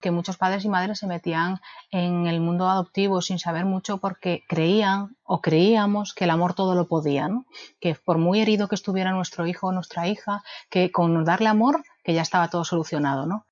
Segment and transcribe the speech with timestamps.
[0.00, 1.60] que muchos padres y madres se metían
[1.90, 6.74] en el mundo adoptivo sin saber mucho porque creían o creíamos que el amor todo
[6.74, 7.46] lo podía, ¿no?
[7.80, 11.82] que por muy herido que estuviera nuestro hijo o nuestra hija, que con darle amor,
[12.04, 13.26] que ya estaba todo solucionado.
[13.26, 13.46] ¿no?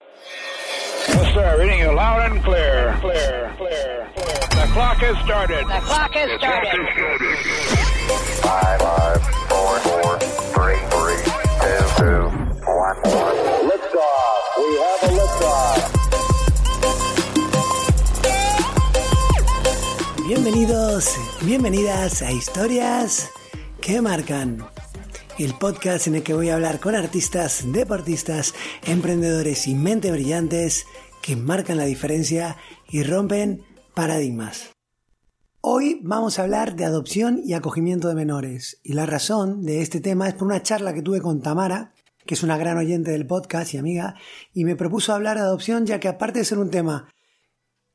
[20.46, 23.32] Bienvenidos, bienvenidas a Historias
[23.80, 24.64] que Marcan,
[25.40, 30.86] el podcast en el que voy a hablar con artistas, deportistas, emprendedores y mente brillantes
[31.20, 34.70] que marcan la diferencia y rompen paradigmas.
[35.62, 39.98] Hoy vamos a hablar de adopción y acogimiento de menores, y la razón de este
[39.98, 41.92] tema es por una charla que tuve con Tamara,
[42.24, 44.14] que es una gran oyente del podcast y amiga,
[44.54, 47.08] y me propuso hablar de adopción ya que aparte de ser un tema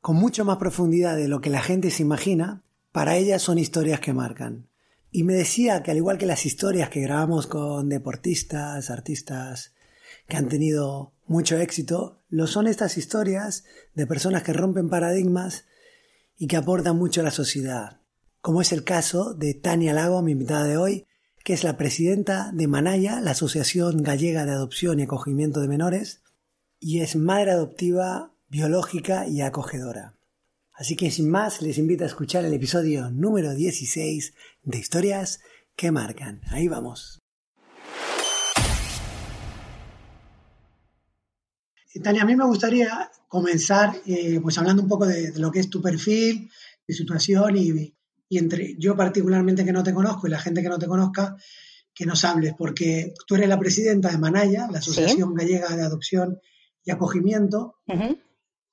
[0.02, 4.00] con mucho más profundidad de lo que la gente se imagina, para ella son historias
[4.00, 4.66] que marcan.
[5.12, 9.72] Y me decía que al igual que las historias que grabamos con deportistas, artistas
[10.26, 15.66] que han tenido mucho éxito, lo son estas historias de personas que rompen paradigmas
[16.36, 18.00] y que aportan mucho a la sociedad,
[18.40, 21.06] como es el caso de Tania Lago, mi invitada de hoy,
[21.44, 26.22] que es la presidenta de Manaya, la Asociación Gallega de Adopción y Acogimiento de Menores,
[26.80, 30.14] y es madre adoptiva biológica y acogedora.
[30.74, 35.40] Así que sin más, les invito a escuchar el episodio número 16 de Historias
[35.74, 36.42] que Marcan.
[36.50, 37.18] Ahí vamos.
[42.02, 45.70] Tania, a mí me gustaría comenzar eh, pues hablando un poco de, lo que es
[45.70, 46.50] tu perfil,
[46.86, 47.94] de situación y,
[48.28, 51.36] entre yo particularmente que no te conozco y la gente que no te conozca,
[51.94, 56.38] que nos hables, porque tú eres la presidenta de Manaya, la Asociación Gallega de Adopción
[56.84, 57.76] y Acogimiento,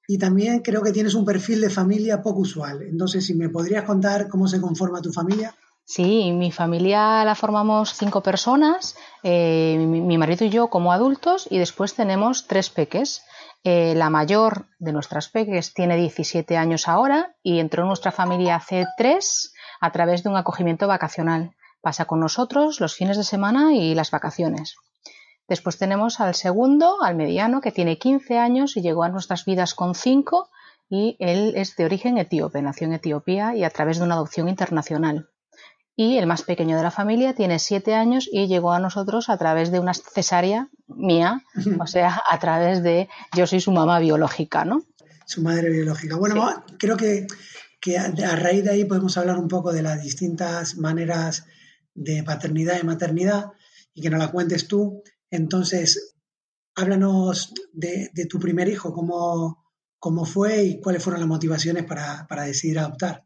[0.10, 2.82] y también creo que tienes un perfil de familia poco usual.
[2.82, 5.54] Entonces, si me podrías contar cómo se conforma tu familia.
[5.86, 11.60] Sí, mi familia la formamos cinco personas, eh, mi, marido y yo como adultos, y
[11.60, 13.22] después tenemos tres peques.
[13.64, 18.56] Eh, la mayor de nuestras peques tiene 17 años ahora y entró en nuestra familia
[18.56, 21.52] hace tres a través de un acogimiento vacacional.
[21.82, 24.76] Pasa con nosotros los fines de semana y las vacaciones.
[25.50, 29.74] Después tenemos al segundo, al mediano, que tiene 15 años y llegó a nuestras vidas
[29.74, 30.48] con 5
[30.90, 34.48] y él es de origen etíope, nació en Etiopía y a través de una adopción
[34.48, 35.30] internacional.
[35.96, 39.38] Y el más pequeño de la familia tiene 7 años y llegó a nosotros a
[39.38, 41.44] través de una cesárea mía,
[41.80, 44.84] o sea, a través de yo soy su mamá biológica, ¿no?
[45.26, 46.16] Su madre biológica.
[46.16, 47.26] Bueno, creo que,
[47.82, 51.46] que a raíz de ahí podemos hablar un poco de las distintas maneras
[51.96, 53.52] de paternidad y maternidad
[53.94, 55.04] y que nos la cuentes tú.
[55.32, 56.16] Entonces,
[56.76, 59.64] háblanos de, tu primer hijo, cómo,
[60.00, 63.26] cómo, fue y cuáles fueron las motivaciones para, decidir adoptar.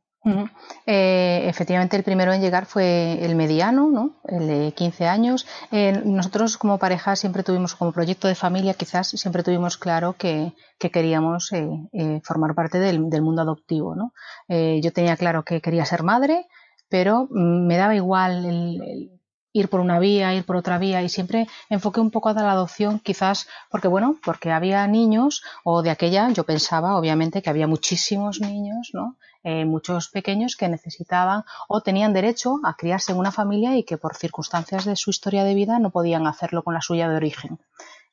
[0.86, 4.22] Eh, efectivamente, el primero en llegar fue el mediano, ¿no?
[4.24, 5.46] el de 15 años.
[5.70, 10.54] Eh, nosotros como pareja siempre tuvimos, como proyecto de familia, quizás siempre tuvimos claro que,
[10.80, 13.96] queríamos eh, formar parte del, mundo adoptivo.
[13.96, 14.14] ¿no?
[14.50, 16.46] yo tenía claro que quería ser madre,
[16.90, 19.20] pero mm, me daba igual el
[19.54, 22.52] ir por una vía, ir por otra vía y siempre enfoqué un poco a la
[22.52, 27.68] adopción quizás porque bueno, porque había niños o de aquella yo pensaba obviamente que había
[27.68, 29.16] muchísimos niños, ¿no?
[29.46, 33.98] Eh, muchos pequeños que necesitaban o tenían derecho a criarse en una familia y que
[33.98, 37.60] por circunstancias de su historia de vida no podían hacerlo con la suya de origen.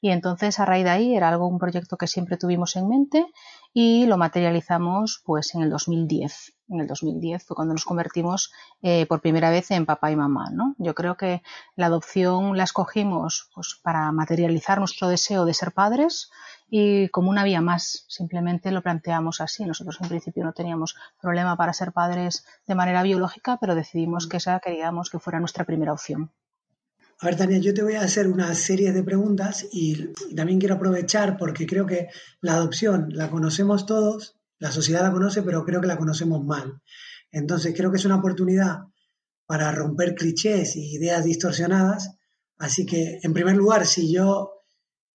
[0.01, 3.27] Y entonces a raíz de ahí era algo un proyecto que siempre tuvimos en mente
[3.73, 9.07] y lo materializamos pues en el 2010 en el 2010 fue cuando nos convertimos eh,
[9.07, 10.51] por primera vez en papá y mamá.
[10.53, 10.75] ¿no?
[10.79, 11.43] Yo creo que
[11.77, 16.31] la adopción la escogimos pues, para materializar nuestro deseo de ser padres
[16.69, 19.65] y como una vía más, simplemente lo planteamos así.
[19.65, 24.37] Nosotros en principio no teníamos problema para ser padres de manera biológica, pero decidimos que
[24.37, 26.31] esa queríamos que fuera nuestra primera opción.
[27.23, 30.77] A ver, Tania, yo te voy a hacer una serie de preguntas y también quiero
[30.77, 32.09] aprovechar porque creo que
[32.41, 36.81] la adopción la conocemos todos, la sociedad la conoce, pero creo que la conocemos mal.
[37.31, 38.85] Entonces creo que es una oportunidad
[39.45, 42.17] para romper clichés y ideas distorsionadas.
[42.57, 44.63] Así que, en primer lugar, si yo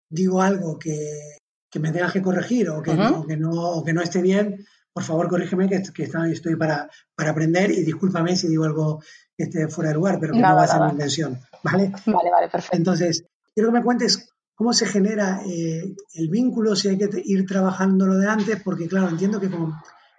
[0.07, 1.37] digo algo que,
[1.71, 4.63] que me tengas que corregir o que, no, que, no, que no esté bien,
[4.93, 9.01] por favor corrígeme que, que estoy para, para aprender y discúlpame si digo algo
[9.35, 11.39] que esté fuera de lugar, pero que no va a ser mi intención.
[11.65, 11.91] ¿Vale?
[12.05, 12.77] Vale, vale, perfecto.
[12.77, 17.45] Entonces, quiero que me cuentes cómo se genera eh, el vínculo, si hay que ir
[17.45, 19.73] trabajándolo de antes, porque claro, entiendo que con,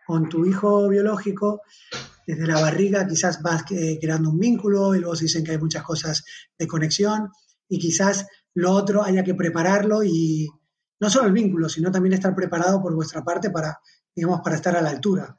[0.07, 1.63] con tu hijo biológico,
[2.27, 5.59] desde la barriga quizás vas eh, creando un vínculo y luego se dicen que hay
[5.59, 6.25] muchas cosas
[6.59, 7.31] de conexión
[7.69, 10.49] y quizás lo otro haya que prepararlo y
[10.99, 13.79] no solo el vínculo, sino también estar preparado por vuestra parte para,
[14.15, 15.37] digamos, para estar a la altura.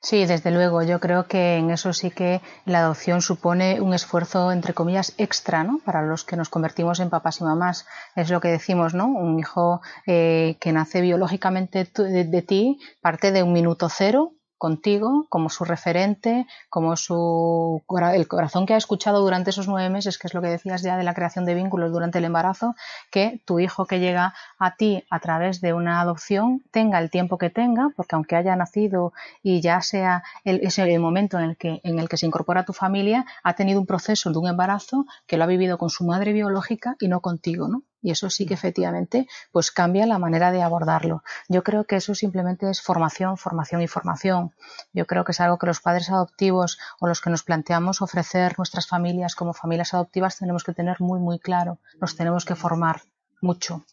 [0.00, 0.82] Sí, desde luego.
[0.82, 5.64] Yo creo que en eso sí que la adopción supone un esfuerzo, entre comillas, extra,
[5.64, 5.80] ¿no?
[5.84, 7.86] Para los que nos convertimos en papás y mamás.
[8.14, 9.06] Es lo que decimos, ¿no?
[9.06, 15.50] Un hijo eh, que nace biológicamente de, ti parte de un minuto cero contigo como
[15.50, 17.82] su referente, como su
[18.14, 20.96] el corazón que ha escuchado durante esos nueve meses, que es lo que decías ya
[20.96, 22.74] de la creación de vínculos durante el embarazo,
[23.10, 27.38] que tu hijo que llega a ti a través de una adopción tenga el tiempo
[27.38, 29.12] que tenga, porque aunque haya nacido
[29.42, 32.64] y ya sea el, el momento en el que en el que se incorpora a
[32.64, 36.04] tu familia, ha tenido un proceso de un embarazo que lo ha vivido con su
[36.04, 37.82] madre biológica y no contigo, ¿no?
[38.06, 41.24] Y eso sí que efectivamente pues cambia la manera de abordarlo.
[41.48, 44.52] Yo creo que eso simplemente es formación, formación y formación.
[44.92, 48.54] Yo creo que es algo que los padres adoptivos o los que nos planteamos ofrecer
[48.58, 51.80] nuestras familias como familias adoptivas tenemos que tener muy muy claro.
[52.00, 53.02] Nos tenemos que formar
[53.40, 53.84] mucho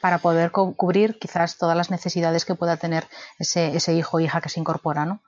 [0.00, 3.08] para poder cubrir quizás todas las necesidades que pueda tener
[3.40, 5.20] ese, ese hijo o hija que se incorpora, ¿no?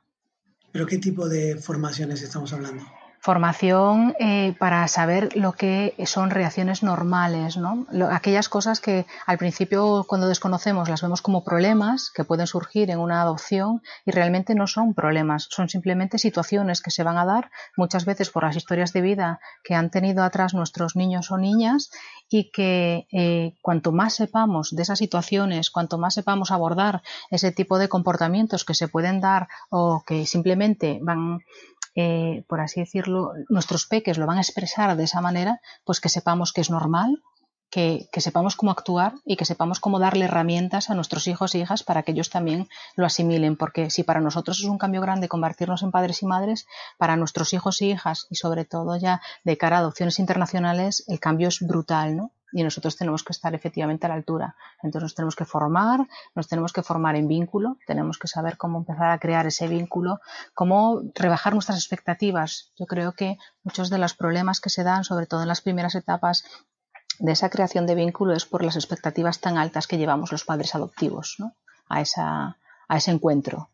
[0.70, 2.84] ¿Pero qué tipo de formaciones estamos hablando?
[3.24, 7.86] Formación eh, para saber lo que son reacciones normales, ¿no?
[8.10, 12.98] aquellas cosas que al principio cuando desconocemos las vemos como problemas que pueden surgir en
[12.98, 17.50] una adopción y realmente no son problemas, son simplemente situaciones que se van a dar
[17.78, 21.90] muchas veces por las historias de vida que han tenido atrás nuestros niños o niñas
[22.28, 27.78] y que eh, cuanto más sepamos de esas situaciones, cuanto más sepamos abordar ese tipo
[27.78, 31.40] de comportamientos que se pueden dar o que simplemente van
[31.96, 33.13] eh, por así decirlo,
[33.48, 37.22] nuestros peques lo van a expresar de esa manera, pues que sepamos que es normal,
[37.74, 41.82] que, sepamos cómo actuar y que sepamos cómo darle herramientas a nuestros hijos e hijas
[41.82, 43.56] para que ellos también lo asimilen.
[43.56, 46.66] Porque si para nosotros es un cambio grande convertirnos en padres y madres,
[46.98, 51.18] para nuestros hijos e hijas y sobre todo ya de cara a adopciones internacionales, el
[51.18, 52.30] cambio es brutal, ¿no?
[52.54, 54.56] Y nosotros tenemos que estar efectivamente a la altura.
[54.82, 56.06] Entonces nos tenemos que formar,
[56.36, 60.20] nos tenemos que formar en vínculo, tenemos que saber cómo empezar a crear ese vínculo,
[60.54, 62.72] cómo rebajar nuestras expectativas.
[62.78, 65.96] Yo creo que muchos de los problemas que se dan, sobre todo en las primeras
[65.96, 66.44] etapas
[67.18, 70.76] de esa creación de vínculo, es por las expectativas tan altas que llevamos los padres
[70.76, 71.56] adoptivos ¿no?
[71.88, 72.56] a, esa,
[72.86, 73.68] a ese encuentro.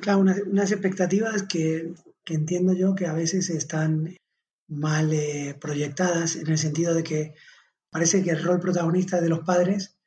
[0.00, 1.94] Claro, unas, expectativas que,
[2.26, 4.16] entiendo yo que a veces están
[4.66, 7.34] mal eh, proyectadas en el sentido de que
[7.90, 9.98] Parece que el rol protagonista es de los padres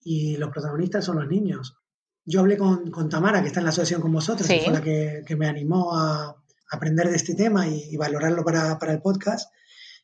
[0.00, 1.76] y los protagonistas son los niños.
[2.24, 5.36] Yo hablé con, Tamara, que está en la asociación con vosotros, que fue la que,
[5.36, 6.36] me animó a
[6.70, 9.52] aprender de este tema y, valorarlo para, el podcast.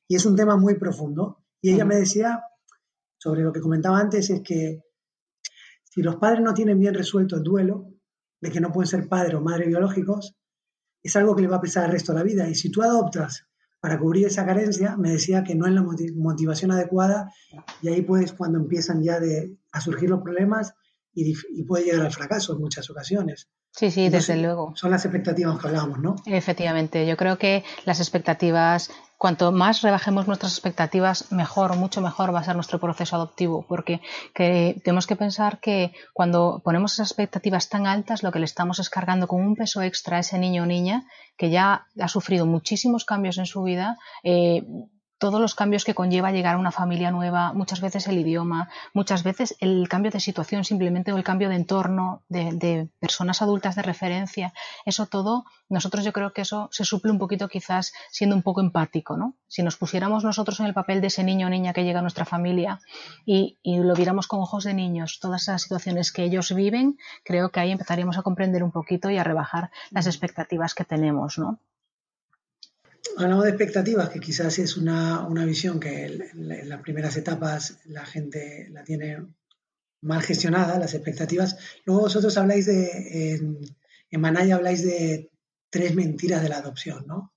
[0.06, 1.44] Y es un tema muy profundo.
[1.60, 2.42] Y ella me decía,
[3.18, 4.82] sobre lo que comentaba antes, es que
[5.84, 7.88] si los padres no tienen bien resuelto el duelo,
[8.40, 10.36] de que no pueden ser padres o madres biológicos,
[11.02, 12.48] es algo que le va a pesar el resto de la vida.
[12.48, 13.47] Y si tú adoptas
[13.80, 15.84] para cubrir esa carencia, me decía que no es la
[16.16, 17.32] motivación adecuada
[17.80, 20.74] y ahí pues cuando empiezan ya de, a surgir los problemas
[21.14, 23.48] y, y puede llegar al fracaso en muchas ocasiones.
[23.78, 24.72] Sí, sí, desde luego.
[24.74, 26.16] Son las expectativas que hablábamos, ¿no?
[26.26, 32.40] Efectivamente, yo creo que las expectativas, cuanto más rebajemos nuestras expectativas, mejor, mucho mejor va
[32.40, 34.00] a ser nuestro proceso adoptivo, porque
[34.34, 38.90] tenemos que pensar que cuando ponemos esas expectativas tan altas, lo que le estamos es
[38.90, 41.04] cargando con un peso extra a ese niño o niña
[41.36, 43.96] que ya ha sufrido muchísimos cambios en su vida.
[44.24, 44.64] Eh,
[45.18, 49.24] todos los cambios que conlleva llegar a una familia nueva, muchas veces el idioma, muchas
[49.24, 53.82] veces el cambio de situación simplemente o el cambio de entorno, de, personas adultas de
[53.82, 54.52] referencia,
[54.86, 58.60] eso todo, nosotros yo creo que eso se suple un poquito quizás siendo un poco
[58.60, 59.34] empático, ¿no?
[59.48, 62.02] Si nos pusiéramos nosotros en el papel de ese niño o niña que llega a
[62.02, 62.80] nuestra familia
[63.26, 67.50] y, y lo viéramos con ojos de niños, todas esas situaciones que ellos viven, creo
[67.50, 71.58] que ahí empezaríamos a comprender un poquito y a rebajar las expectativas que tenemos, ¿no?
[73.16, 78.68] Hablamos de expectativas, que quizás es una, visión que en, las primeras etapas la gente
[78.70, 79.26] la tiene
[80.00, 81.56] mal gestionada, las expectativas.
[81.84, 83.58] Luego vosotros habláis de, en,
[84.10, 85.30] en Manaya habláis de
[85.70, 87.32] tres mentiras de la adopción, ¿no?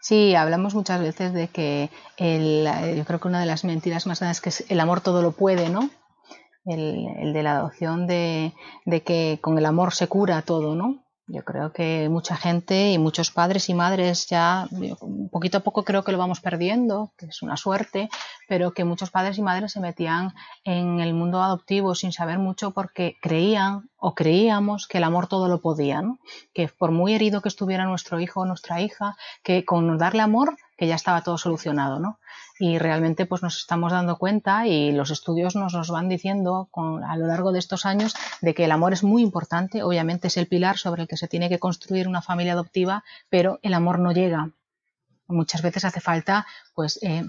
[0.00, 4.20] Sí, hablamos muchas veces de que el, yo creo que una de las mentiras más
[4.20, 5.88] grandes es que el amor todo lo puede, ¿no?
[6.66, 8.52] El, el de la adopción de,
[8.84, 11.03] de, que con el amor se cura todo, ¿no?
[11.26, 14.68] Yo creo que mucha gente y muchos padres y madres ya
[15.32, 18.10] poquito a poco creo que lo vamos perdiendo, que es una suerte,
[18.46, 22.72] pero que muchos padres y madres se metían en el mundo adoptivo sin saber mucho
[22.72, 26.18] porque creían o creíamos que el amor todo lo podía, ¿no?
[26.52, 30.58] que por muy herido que estuviera nuestro hijo o nuestra hija, que con darle amor
[30.76, 32.18] que ya estaba todo solucionado, ¿no?
[32.66, 36.70] Y realmente pues nos estamos dando cuenta y los estudios nos los van diciendo
[37.06, 40.38] a lo largo de estos años de que el amor es muy importante, obviamente es
[40.38, 43.98] el pilar sobre el que se tiene que construir una familia adoptiva, pero el amor
[43.98, 44.50] no llega.
[45.26, 47.24] Muchas veces hace falta pues eh,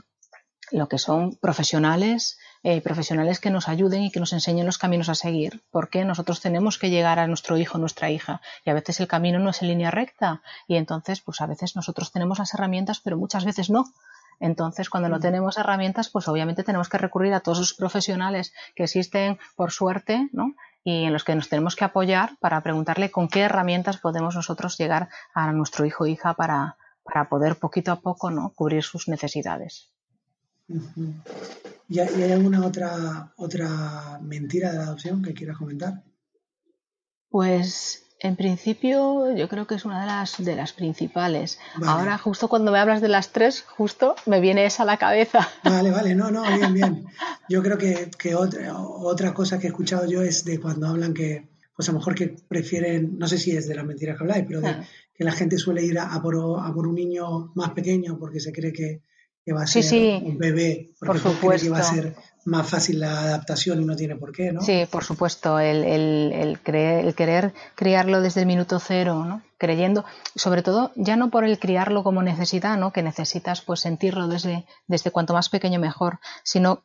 [0.71, 5.09] lo que son profesionales, eh, profesionales que nos ayuden y que nos enseñen los caminos
[5.09, 9.01] a seguir, porque nosotros tenemos que llegar a nuestro hijo, nuestra hija, y a veces
[9.01, 12.53] el camino no es en línea recta, y entonces, pues a veces nosotros tenemos las
[12.53, 13.91] herramientas, pero muchas veces no.
[14.39, 15.21] Entonces, cuando no mm.
[15.21, 20.29] tenemos herramientas, pues obviamente tenemos que recurrir a todos esos profesionales que existen por suerte,
[20.31, 20.55] ¿no?
[20.83, 24.77] Y en los que nos tenemos que apoyar para preguntarle con qué herramientas podemos nosotros
[24.77, 28.51] llegar a nuestro hijo o hija para, para poder poquito a poco, ¿no?
[28.53, 29.89] Cubrir sus necesidades.
[31.87, 36.03] ¿Y hay alguna otra, otra mentira de la adopción que quieras comentar?
[37.29, 41.59] Pues en principio yo creo que es una de las, de las principales.
[41.85, 45.47] Ahora justo cuando me hablas de las tres, justo me viene esa a la cabeza.
[45.63, 47.05] Vale, vale, no, no, bien, bien.
[47.49, 51.13] Yo creo que, que otra, otra cosa que he escuchado yo es de cuando hablan
[51.13, 54.23] que, pues a lo mejor que prefieren, no sé si es de las mentiras que
[54.23, 54.87] habláis, pero de ah.
[55.13, 58.51] que la gente suele ir a, por, a por un niño más pequeño porque se
[58.51, 59.01] cree que,
[59.45, 61.67] que va a ser un bebé, porque por supuesto.
[61.67, 64.61] que va a ser más fácil la adaptación y no tiene por qué, ¿no?
[64.61, 69.43] Sí, por supuesto, el, el, el, creer, el querer criarlo desde el minuto cero, ¿no?
[69.57, 70.03] Creyendo,
[70.35, 72.91] sobre todo, ya no por el criarlo como necesidad, ¿no?
[72.91, 76.83] Que necesitas pues sentirlo desde, desde cuanto más pequeño mejor, sino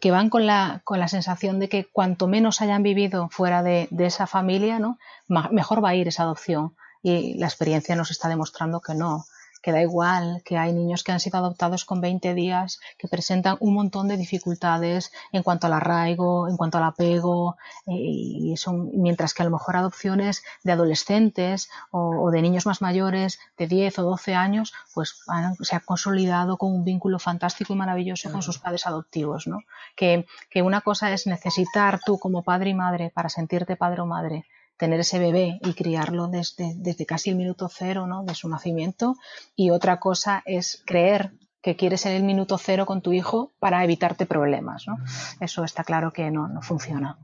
[0.00, 3.88] que van con la, con la sensación de que cuanto menos hayan vivido fuera de,
[3.90, 4.98] de esa familia, ¿no?
[5.28, 6.74] mejor va a ir esa adopción.
[7.02, 9.24] Y la experiencia nos está demostrando que no,
[9.62, 13.56] que da igual, que hay niños que han sido adoptados con 20 días, que presentan
[13.60, 18.90] un montón de dificultades en cuanto al arraigo, en cuanto al apego, eh, y son,
[18.94, 23.98] mientras que a lo mejor adopciones de adolescentes o, de niños más mayores, de 10
[23.98, 25.20] o 12 años, pues
[25.60, 29.58] se ha consolidado con un vínculo fantástico y maravilloso con sus padres adoptivos, ¿no?
[29.96, 34.06] Que, que una cosa es necesitar tú como padre y madre para sentirte padre o
[34.06, 34.44] madre
[34.80, 38.24] tener ese bebé y criarlo desde, desde casi el minuto cero ¿no?
[38.24, 39.14] de su nacimiento.
[39.54, 43.84] Y otra cosa es creer que quieres ser el minuto cero con tu hijo para
[43.84, 44.86] evitarte problemas.
[44.88, 44.96] ¿no?
[45.38, 47.18] Eso está claro que no, no funciona.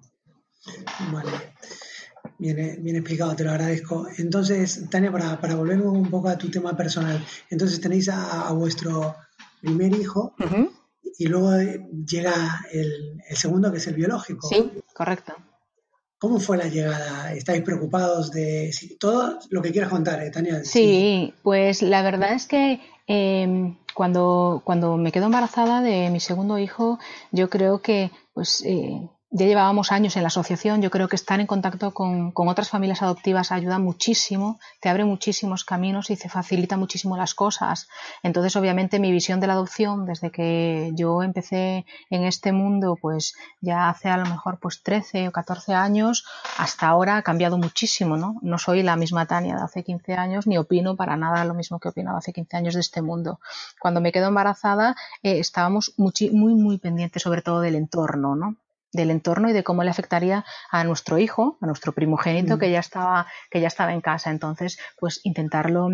[1.11, 1.31] Vale.
[2.39, 4.07] Bien, bien, explicado, te lo agradezco.
[4.19, 9.17] Entonces, Tania, para, para, volver un poco a tu tema personal, entonces tenéis a, vuestro
[9.63, 10.35] primer hijo
[11.19, 11.53] y luego
[12.07, 14.49] llega el, el, segundo, que es el biológico.
[14.49, 15.35] Sí, correcto.
[16.19, 17.35] ¿Cómo fue la llegada?
[17.35, 20.65] ¿Estáis preocupados de todo lo que quieras contar, eh, Tania?
[20.65, 26.59] Sí, pues la verdad es que em, cuando, cuando me quedo embarazada de mi segundo
[26.59, 26.99] hijo,
[27.33, 31.41] yo creo que pues eh, ya llevábamos años en la asociación, yo creo que estar
[31.41, 36.79] en contacto con, otras familias adoptivas ayuda muchísimo, te abre muchísimos caminos y te facilita
[36.79, 37.87] muchísimo las cosas.
[38.23, 43.35] Entonces, obviamente, mi visión de la adopción, desde que yo empecé en este mundo, pues
[43.61, 46.25] ya hace a lo mejor pues 13 o 14 años,
[46.57, 48.37] hasta ahora ha cambiado muchísimo, ¿no?
[48.41, 51.79] No soy la misma Tania de hace 15 años, ni opino para nada lo mismo
[51.79, 53.39] que opinaba hace 15 años de este mundo.
[53.81, 58.57] Cuando me quedo embarazada, eh, estábamos muy, muy, muy pendientes sobre todo del entorno, ¿no?
[58.97, 62.59] Del entorno y de cómo le afectaría a nuestro hijo, a nuestro primogénito mm.
[62.59, 64.31] que ya estaba, que ya estaba en casa.
[64.31, 65.89] Entonces, pues intentarlo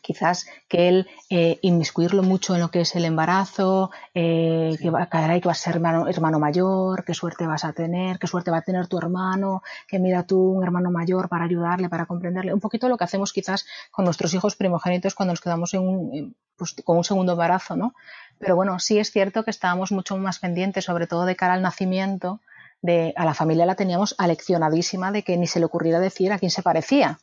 [0.00, 5.06] quizás que él eh, inmiscuirlo mucho en lo que es el embarazo, eh, que va,
[5.06, 8.50] caray, que vas a ser hermano, hermano, mayor, qué suerte vas a tener, qué suerte
[8.50, 12.54] va a tener tu hermano, que mira tú un hermano mayor para ayudarle, para comprenderle,
[12.54, 16.74] un poquito lo que hacemos quizás con nuestros hijos primogénitos cuando nos quedamos en pues,
[16.84, 17.94] con un segundo embarazo, ¿no?
[18.38, 21.62] Pero bueno, sí es cierto que estábamos mucho más pendientes, sobre todo de cara al
[21.62, 22.40] nacimiento,
[22.82, 26.38] de a la familia la teníamos aleccionadísima de que ni se le ocurriera decir a
[26.38, 27.18] quién se parecía.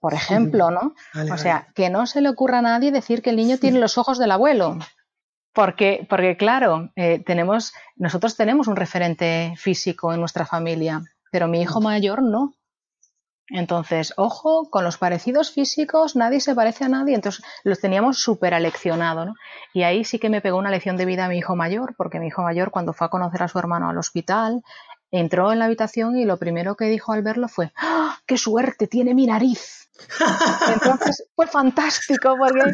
[0.00, 0.94] Por ejemplo, ¿no?
[1.32, 3.98] o sea, que no se le ocurra a nadie decir que el niño tiene los
[3.98, 4.78] ojos del abuelo.
[5.52, 11.02] Porque, porque claro, eh, tenemos, nosotros tenemos un referente físico en nuestra familia,
[11.32, 12.54] pero mi hijo mayor no.
[13.50, 18.52] Entonces, ojo, con los parecidos físicos nadie se parece a nadie, entonces los teníamos súper
[18.52, 19.34] aleccionado, ¿no?
[19.72, 22.20] Y ahí sí que me pegó una lección de vida a mi hijo mayor, porque
[22.20, 24.62] mi hijo mayor cuando fue a conocer a su hermano al hospital,
[25.10, 28.86] entró en la habitación y lo primero que dijo al verlo fue, ¡Ah, ¡qué suerte
[28.86, 29.87] tiene mi nariz!
[30.72, 32.72] Entonces fue fantástico porque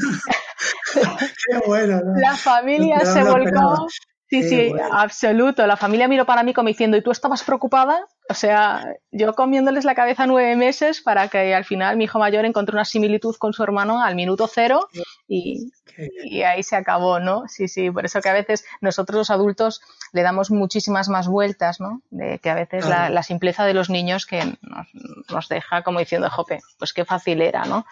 [0.95, 3.87] Qué bueno, la familia se volcó.
[4.29, 5.67] Sí, sí, absoluto.
[5.67, 8.07] La familia miró para mí como diciendo, ¿y tú estabas preocupada?
[8.31, 12.47] O sea, yo comiéndoles la cabeza nueve meses para que al final mi hijo mayor
[12.47, 14.89] encontró una similitud con su hermano al minuto cero
[15.29, 15.71] y,
[16.43, 17.45] ahí se acabó, ¿no?
[17.49, 21.81] Sí, sí, por eso que a veces nosotros los adultos le damos muchísimas más vueltas,
[21.81, 22.01] ¿no?
[22.11, 24.87] De que a veces la, simpleza de los niños que nos,
[25.31, 27.85] nos, deja como diciendo, jope, pues qué fácil era, ¿no?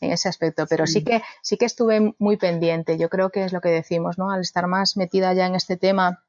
[0.00, 1.02] En ese aspecto, pero sí.
[1.02, 2.98] que sí que estuve muy pendiente.
[2.98, 4.30] Yo creo que es lo que decimos, ¿no?
[4.30, 6.22] Al estar más metida ya en este tema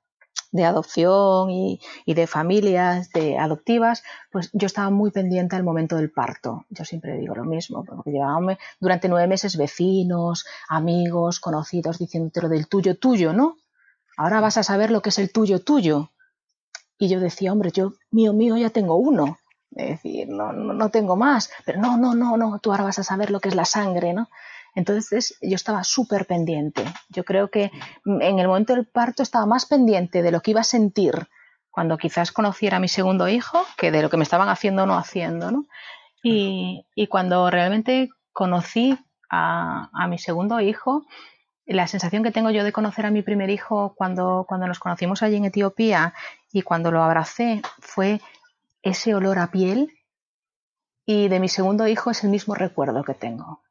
[0.51, 6.11] de adopción y, de familias de adoptivas, pues yo estaba muy pendiente al momento del
[6.11, 6.65] parto.
[6.69, 12.49] Yo siempre digo lo mismo, porque llevábamos durante nueve meses vecinos, amigos, conocidos, diciéndote lo
[12.49, 13.57] del tuyo tuyo, ¿no?
[14.15, 16.11] Ahora vas a saber lo que es el tuyo tuyo.
[16.97, 19.37] Y yo decía, hombre, yo mío mío ya tengo uno.
[19.75, 21.51] Es decir, no, no, no tengo más.
[21.65, 24.13] Pero no, no, no, no, tú ahora vas a saber lo que es la sangre,
[24.13, 24.29] ¿no?
[24.75, 26.83] Entonces yo estaba súper pendiente.
[27.09, 27.71] Yo creo que
[28.05, 31.27] en el momento del parto estaba más pendiente de lo que iba a sentir
[31.71, 34.85] cuando quizás conociera a mi segundo hijo que de lo que me estaban haciendo o
[34.85, 35.51] no haciendo.
[35.51, 35.65] ¿no?
[36.23, 38.97] Y, cuando realmente conocí
[39.29, 41.05] a, mi segundo hijo,
[41.65, 45.23] la sensación que tengo yo de conocer a mi primer hijo cuando, cuando nos conocimos
[45.23, 46.13] allí en Etiopía
[46.51, 48.21] y cuando lo abracé fue
[48.81, 49.93] ese olor a piel
[51.05, 53.61] y de mi segundo hijo es el mismo recuerdo que tengo.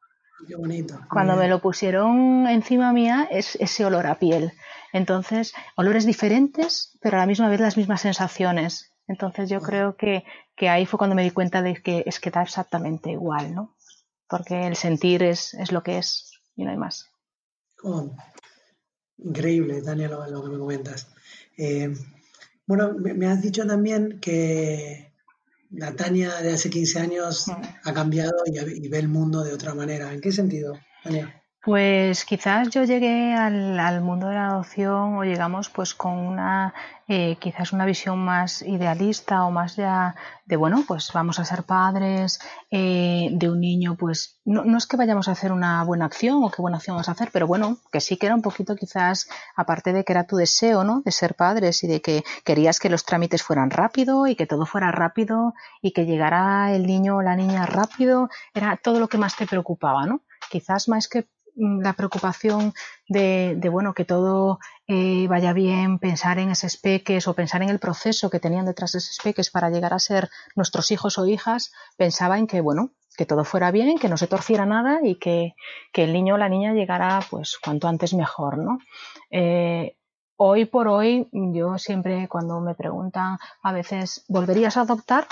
[1.10, 4.52] Cuando me lo pusieron encima mía es ese olor a piel.
[4.92, 8.92] Entonces, olores diferentes, pero a la misma vez las mismas sensaciones.
[9.08, 10.24] Entonces yo creo que,
[10.68, 13.76] ahí fue cuando me di cuenta de que es que está exactamente igual, ¿no?
[14.28, 17.10] Porque el sentir es, es lo que es y no hay más.
[19.18, 21.08] increíble, Daniel, lo, que me comentas.
[21.56, 21.94] Eh,
[22.66, 25.12] bueno, me has dicho también que
[25.70, 27.46] la Tania de hace 15 años
[27.84, 30.12] ha cambiado y, ve el mundo de otra manera.
[30.12, 31.42] ¿En qué sentido, Tania?
[31.66, 36.72] Pues quizás yo llegué al, mundo de la adopción o llegamos pues con una
[37.08, 41.64] eh, quizás una visión más idealista o más ya de bueno pues vamos a ser
[41.64, 42.38] padres
[42.70, 46.44] eh, de un niño pues no, no, es que vayamos a hacer una buena acción
[46.44, 48.76] o qué buena acción vamos a hacer pero bueno que sí que era un poquito
[48.76, 52.78] quizás aparte de que era tu deseo no de ser padres y de que querías
[52.78, 57.16] que los trámites fueran rápido y que todo fuera rápido y que llegara el niño
[57.16, 61.26] o la niña rápido era todo lo que más te preocupaba no quizás más que
[61.56, 62.74] la preocupación
[63.08, 67.78] de, bueno que todo eh, vaya bien, pensar en esos peques o pensar en el
[67.78, 71.72] proceso que tenían detrás de esos peques para llegar a ser nuestros hijos o hijas,
[71.96, 75.54] pensaba en que bueno que todo fuera bien, que no se torciera nada y que,
[75.94, 78.78] el niño o la niña llegara pues cuanto antes mejor, ¿no?
[79.30, 79.96] Eh,
[80.36, 85.26] hoy por hoy, yo siempre cuando me preguntan a veces, ¿volverías a adoptar?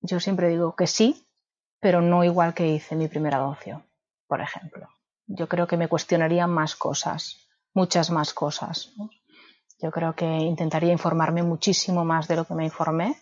[0.00, 1.28] Yo siempre digo que sí,
[1.78, 3.84] pero no igual que hice mi primera adopción,
[4.26, 4.88] por ejemplo
[5.26, 8.92] yo creo que me cuestionaría más cosas, muchas más cosas.
[9.80, 13.16] Yo creo que intentaría informarme muchísimo más de lo que me informé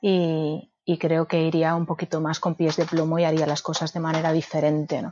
[0.00, 3.92] y, creo que iría un poquito más con pies de plomo y haría las cosas
[3.92, 5.02] de manera diferente.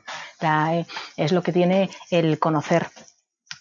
[0.41, 2.87] Eh, es lo que tiene el conocer.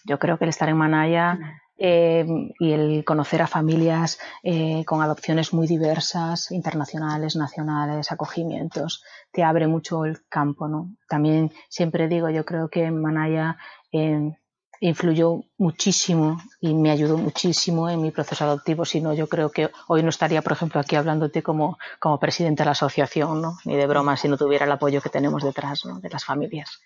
[0.04, 2.24] Yo creo que el estar en Manaya eh,
[2.58, 9.66] y el conocer a familias eh, con adopciones muy diversas, internacionales, nacionales, acogimientos, te abre
[9.66, 10.68] mucho el campo.
[10.68, 10.94] ¿no?
[11.08, 13.56] También siempre digo, yo creo que Manaya
[13.90, 14.32] eh,
[14.80, 19.70] influyó muchísimo y me ayudó muchísimo en mi proceso adoptivo, si no yo creo que
[19.88, 23.58] hoy no estaría, por ejemplo, aquí hablándote como, como presidente de la asociación, ¿no?
[23.64, 26.00] ni de broma, si no tuviera el apoyo que tenemos detrás ¿no?
[26.00, 26.80] de las familias.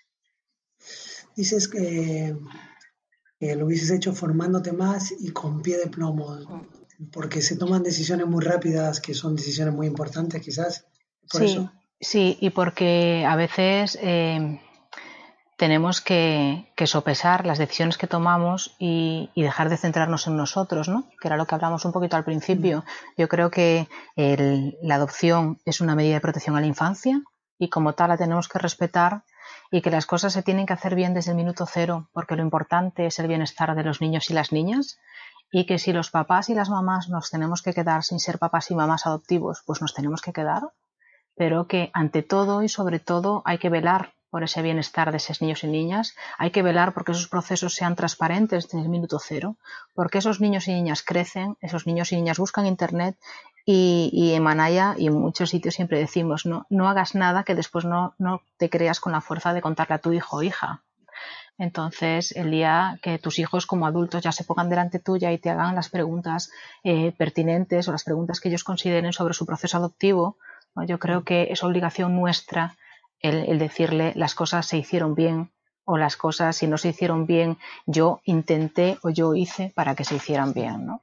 [1.35, 2.35] Dices que
[3.39, 6.37] lo hubieses hecho formándote más y con pie de plomo,
[7.11, 10.85] porque se toman decisiones muy rápidas, que son decisiones muy importantes quizás.
[11.31, 11.67] sí,
[12.01, 14.59] sí, y porque a veces eh,
[15.59, 21.09] tenemos que, sopesar las decisiones que tomamos y, dejar de centrarnos en nosotros, ¿no?
[21.21, 22.79] que era lo que hablamos un poquito al principio.
[22.79, 23.21] Mm.
[23.21, 27.21] Yo creo que la adopción es una medida de protección a la infancia
[27.59, 29.23] y como tal la tenemos que respetar
[29.71, 32.41] y que las cosas se tienen que hacer bien desde el minuto cero, porque lo
[32.41, 34.99] importante es el bienestar de los niños y las niñas,
[35.51, 38.71] y que si los papás y las mamás nos tenemos que quedar sin ser papás
[38.71, 40.63] y mamás adoptivos, pues nos tenemos que quedar,
[41.35, 45.41] pero que ante todo y sobre todo hay que velar por ese bienestar de esos
[45.41, 49.57] niños y niñas, hay que velar porque esos procesos sean transparentes desde el minuto cero,
[49.95, 53.17] porque esos niños y niñas crecen, esos niños y niñas buscan Internet
[53.71, 57.85] y, en Manaya y en muchos sitios siempre decimos, no, no hagas nada que después
[57.85, 60.81] no, no te creas con la fuerza de contarle a tu hijo o hija.
[61.59, 65.51] Entonces, el día que tus hijos como adultos ya se pongan delante tuya y te
[65.51, 66.51] hagan las preguntas
[66.83, 70.37] eh, pertinentes o las preguntas que ellos consideren sobre su proceso adoptivo,
[70.87, 72.75] yo creo que es obligación nuestra
[73.19, 75.51] el, el, decirle las cosas se hicieron bien
[75.85, 80.05] o las cosas si no se hicieron bien yo intenté o yo hice para que
[80.05, 81.01] se hicieran bien, ¿no?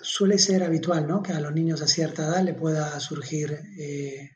[0.00, 1.22] Suele ser habitual, ¿no?
[1.22, 4.30] Que a los niños a cierta edad le pueda surgir eh,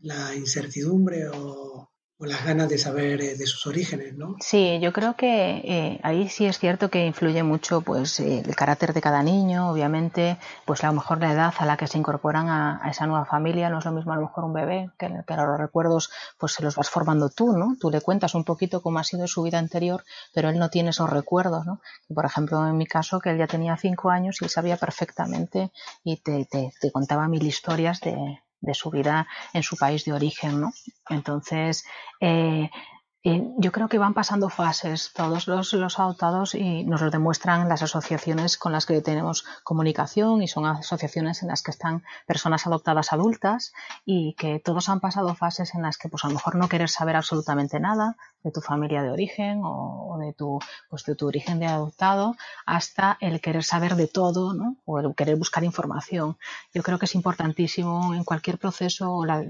[0.00, 4.36] la incertidumbre o, o las ganas de saber eh, de sus orígenes, ¿no?
[4.40, 8.54] Sí, yo creo que eh, ahí sí es cierto que influye mucho pues eh, el
[8.54, 11.98] carácter de cada niño, obviamente, pues a lo mejor la edad a la que se
[11.98, 15.08] incorporan a, esa nueva familia, no es lo mismo a lo mejor un bebé, que,
[15.26, 17.76] que los recuerdos pues se los vas formando tú, ¿no?
[17.80, 20.90] Tú le cuentas un poquito cómo ha sido su vida anterior, pero él no tiene
[20.90, 21.80] esos recuerdos, ¿no?
[22.14, 25.72] por ejemplo, en mi caso, que él ya tenía cinco años y sabía perfectamente
[26.04, 30.12] y te, te, te contaba mil historias de, de su vida en su país de
[30.12, 30.72] origen, ¿no?
[31.08, 31.84] Entonces,
[32.20, 32.70] eh,
[33.24, 37.82] yo creo que van pasando fases todos los, los, adoptados y nos lo demuestran las
[37.82, 43.14] asociaciones con las que tenemos comunicación y son asociaciones en las que están personas adoptadas
[43.14, 43.72] adultas
[44.04, 46.90] y que todos han pasado fases en las que pues a lo mejor no querer
[46.90, 50.58] saber absolutamente nada de tu familia de origen o, de tu
[50.90, 54.76] pues de tu origen de adoptado hasta el querer saber de todo ¿no?
[54.84, 56.36] o el querer buscar información
[56.74, 59.42] yo creo que es importantísimo en cualquier proceso la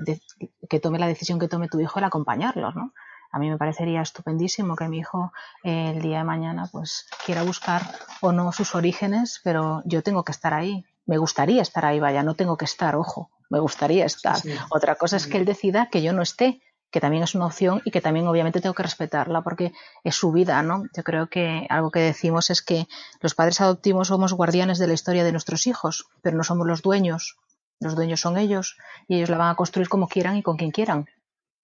[0.70, 2.92] que tome la decisión que tome tu hijo el acompañarlos ¿no?
[3.34, 5.32] A mí me parecería estupendísimo que mi hijo
[5.64, 7.82] eh, el día de mañana pues quiera buscar
[8.20, 10.84] o no sus orígenes, pero yo tengo que estar ahí.
[11.04, 14.36] Me gustaría estar ahí, vaya, no tengo que estar, ojo, me gustaría estar.
[14.70, 17.82] Otra cosa es que él decida que yo no esté, que también es una opción
[17.84, 19.72] y que también obviamente tengo que respetarla porque
[20.04, 20.84] es su vida, ¿no?
[20.96, 22.86] Yo creo que algo que decimos es que
[23.20, 26.82] los padres adoptivos somos guardianes de la historia de nuestros hijos, pero no somos los
[26.82, 27.36] dueños.
[27.80, 28.76] Los dueños son ellos
[29.08, 31.08] y ellos la van a construir como quieran y con quien quieran.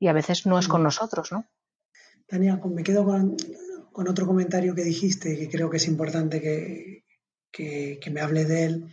[0.00, 1.44] Y a veces no es con nosotros, ¿no?
[2.30, 3.36] Tania, me quedo con,
[3.92, 7.04] otro comentario que dijiste que creo que es importante que,
[7.50, 8.86] que, me hable de él.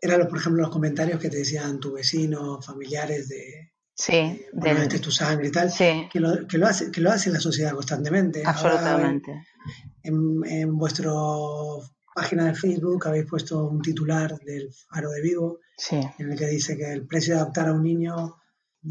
[0.00, 5.10] Eran, por ejemplo, los comentarios que te decían tu vecino, familiares de, sí, de, tu
[5.12, 5.70] sangre y tal,
[6.10, 8.42] que, lo, que, lo hace, que lo hace la sociedad constantemente.
[8.44, 9.44] Absolutamente.
[10.02, 11.12] en, en vuestra
[12.14, 15.60] página de Facebook habéis puesto un titular del Faro de Vigo,
[16.18, 18.36] en el que dice que el precio de adoptar a un niño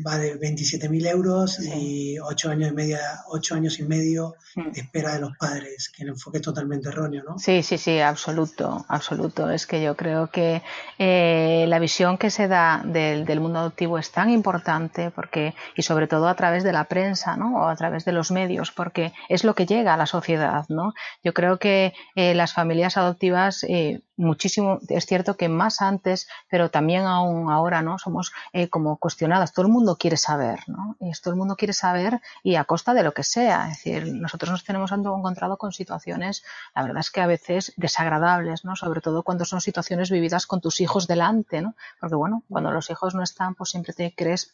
[0.05, 4.71] va de 27.000 euros y ocho años y media, ocho años y medio mm.
[4.71, 7.39] de espera de los padres, que el enfoque es totalmente erróneo, ¿no?
[7.39, 9.49] Sí, sí, sí, absoluto, absoluto.
[9.49, 10.62] Es que yo creo que
[10.97, 15.84] eh, la visión que se da del, del, mundo adoptivo es tan importante porque, y
[15.84, 17.58] sobre todo a través de la prensa, ¿no?
[17.58, 20.93] O a través de los medios, porque es lo que llega a la sociedad, ¿no?
[21.23, 26.69] Yo creo que eh, las familias adoptivas eh, muchísimo, es cierto que más antes, pero
[26.69, 27.97] también aún ahora, ¿no?
[27.99, 29.54] Somos eh, como cuestionadas.
[29.54, 30.95] Todo el mundo quiere saber, ¿no?
[30.99, 33.69] Y todo el mundo quiere saber y a costa de lo que sea.
[33.71, 36.43] Es decir, nosotros nos tenemos encontrado con situaciones,
[36.75, 38.75] la verdad es que a veces desagradables, ¿no?
[38.75, 41.75] Sobre todo cuando son situaciones vividas con tus hijos delante, ¿no?
[41.99, 44.54] Porque bueno, cuando los hijos no están, pues siempre te crees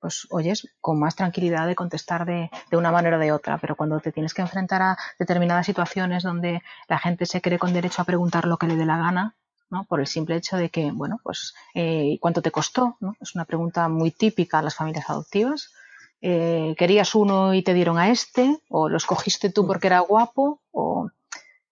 [0.00, 3.76] pues oyes con más tranquilidad de contestar de, de, una manera o de otra, pero
[3.76, 8.02] cuando te tienes que enfrentar a determinadas situaciones donde la gente se cree con derecho
[8.02, 9.36] a preguntar lo que le dé la gana,
[9.70, 9.84] ¿no?
[9.84, 12.96] por el simple hecho de que, bueno, pues, eh, ¿cuánto te costó?
[13.00, 13.14] ¿no?
[13.20, 15.72] Es una pregunta muy típica a las familias adoptivas.
[16.20, 18.58] Eh, ¿Querías uno y te dieron a este?
[18.68, 20.60] ¿O lo escogiste tú porque era guapo?
[20.72, 21.08] O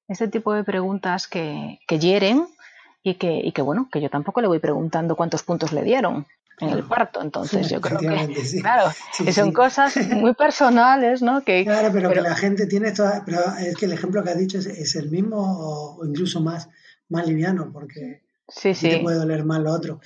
[0.07, 2.47] este tipo de preguntas que, que hieren
[3.03, 6.27] y que, y que, bueno, que yo tampoco le voy preguntando cuántos puntos le dieron
[6.61, 7.23] en el parto.
[7.23, 8.91] Entonces, yo creo que, claro,
[9.25, 11.43] que son cosas muy personales, ¿no?
[11.43, 14.39] Que, claro, pero, que la gente tiene toda, pero es que el ejemplo que has
[14.39, 16.69] dicho es, el mismo o, incluso más,
[17.09, 18.91] más liviano, porque sí, sí.
[18.91, 20.01] te puede doler más lo otro.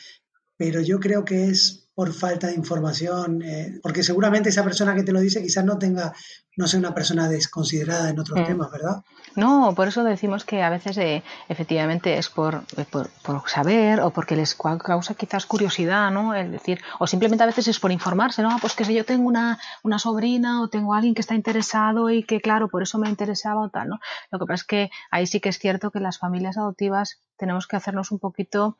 [0.56, 5.04] Pero yo creo que es por falta de información, eh, porque seguramente esa persona que
[5.04, 6.12] te lo dice quizás no tenga,
[6.56, 8.44] no sea una persona desconsiderada en otros mm.
[8.44, 9.04] temas, ¿verdad?
[9.36, 14.00] No, por eso decimos que a veces eh, efectivamente es por, eh, por, por, saber
[14.00, 16.34] o porque les causa quizás curiosidad, ¿no?
[16.34, 18.56] Es decir, o simplemente a veces es por informarse, ¿no?
[18.60, 22.24] Pues que si yo tengo una, una sobrina o tengo alguien que está interesado y
[22.24, 24.00] que, claro, por eso me interesaba o tal, ¿no?
[24.32, 27.68] Lo que pasa es que ahí sí que es cierto que las familias adoptivas tenemos
[27.68, 28.76] que hacernos un poquito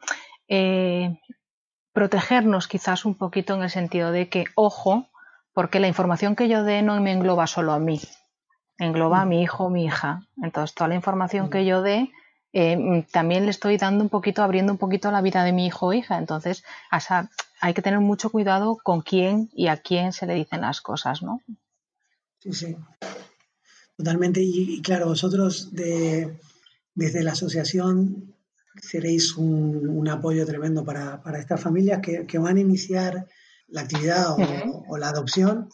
[0.48, 1.20] eh,
[1.92, 5.08] protegernos quizás un poquito en el sentido de que, ojo,
[5.52, 8.00] porque la información que yo dé no me engloba solo a mí,
[8.78, 10.26] engloba a mi hijo o mi hija.
[10.42, 12.10] Entonces, toda la información que yo dé
[12.54, 15.86] eh, también le estoy dando un poquito, abriendo un poquito la vida de mi hijo
[15.86, 16.18] o hija.
[16.18, 16.64] Entonces,
[17.60, 21.22] hay que tener mucho cuidado con quién y a quién se le dicen las cosas,
[21.22, 21.40] ¿no?
[22.40, 22.76] Sí, sí.
[23.96, 24.40] Totalmente.
[24.42, 26.38] Y, claro, vosotros de,
[26.94, 28.31] desde la asociación
[28.80, 33.26] seréis un, apoyo tremendo para, estas familias que, van a iniciar
[33.68, 34.36] la actividad
[34.88, 35.68] o, la adopción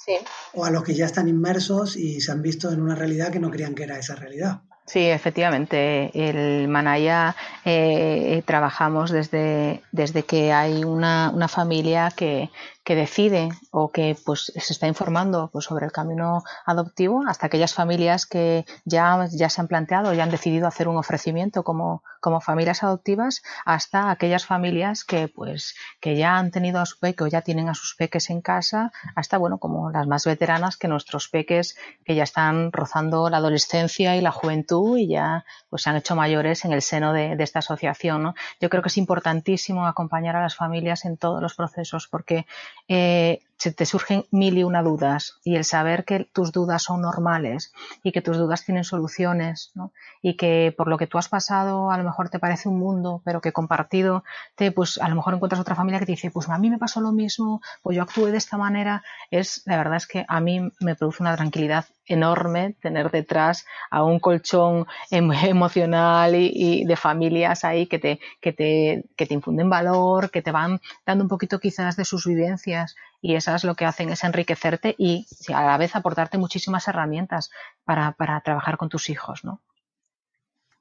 [0.54, 3.40] o a los que ya están inmersos y se han visto en una realidad que
[3.40, 4.62] no creían que era esa realidad.
[4.88, 6.10] Sí, efectivamente.
[6.14, 12.48] El Manaya eh, trabajamos desde, desde que hay una, una familia que,
[12.88, 17.74] que decide o que pues se está informando pues, sobre el camino adoptivo hasta aquellas
[17.74, 22.40] familias que ya, ya se han planteado, ya han decidido hacer un ofrecimiento como, como
[22.40, 27.26] familias adoptivas, hasta aquellas familias que pues que ya han tenido a su peque o
[27.26, 31.28] ya tienen a sus peques en casa, hasta bueno, como las más veteranas que nuestros
[31.28, 35.96] peques que ya están rozando la adolescencia y la juventud y ya pues se han
[35.96, 38.22] hecho mayores en el seno de, esta asociación.
[38.22, 38.34] ¿no?
[38.62, 42.46] Yo creo que es importantísimo acompañar a las familias en todos los procesos porque
[42.88, 47.02] eh, se te surgen mil y una dudas y el saber que tus dudas son
[47.02, 49.92] normales y que tus dudas tienen soluciones ¿no?
[50.22, 53.20] y que por lo que tú has pasado a lo mejor te parece un mundo
[53.24, 56.48] pero que compartido te pues a lo mejor encuentras otra familia que te dice pues
[56.48, 59.96] a mí me pasó lo mismo pues yo actué de esta manera es la verdad
[59.96, 65.30] es que a mí me produce una tranquilidad enorme tener detrás a un colchón em,
[65.44, 70.50] emocional y, de familias ahí que te, que, te, que te infunden valor, que te
[70.50, 74.94] van dando un poquito quizás de sus vivencias y esas lo que hacen es enriquecerte
[74.98, 77.50] y a la vez aportarte muchísimas herramientas
[77.84, 79.62] para, para trabajar con tus hijos, ¿no?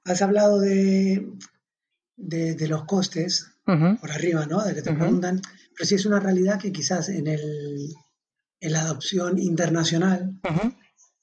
[0.05, 1.27] Has hablado de,
[2.15, 4.63] de, los costes por arriba, ¿no?
[4.63, 5.41] De que te preguntan,
[5.75, 7.93] pero sí es una realidad que quizás en, el,
[8.61, 10.39] en la adopción internacional,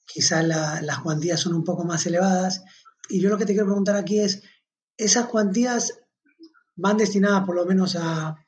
[0.05, 2.63] quizás las cuantías son un poco más elevadas.
[3.09, 4.43] Y yo lo que te quiero preguntar aquí es,
[4.97, 5.99] ¿esas cuantías
[6.75, 8.44] van destinadas por lo menos a,